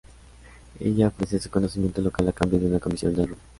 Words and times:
Ella 0.79 1.09
ofrece 1.09 1.37
su 1.37 1.51
conocimiento 1.51 2.01
local 2.01 2.27
a 2.27 2.31
cambio 2.31 2.57
de 2.57 2.65
una 2.65 2.79
comisión 2.79 3.13
del 3.13 3.27
robo. 3.27 3.39